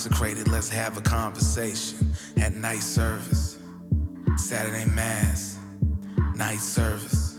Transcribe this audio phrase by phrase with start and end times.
[0.00, 0.48] consecrated.
[0.48, 3.58] Let's have a conversation at night service,
[4.38, 5.58] Saturday mass,
[6.34, 7.38] night service,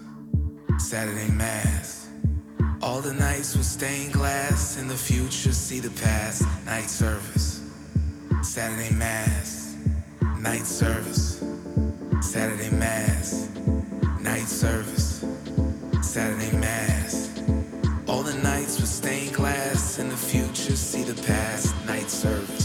[0.78, 2.08] Saturday mass.
[2.84, 7.64] All the nights with stained glass, in the future see the past, night service,
[8.44, 9.76] Saturday mass,
[10.40, 11.44] night service,
[12.22, 13.50] Saturday mass,
[14.22, 15.26] night service,
[16.04, 17.31] Saturday mass.
[19.02, 22.61] Stained glass, in the future see the past, night service,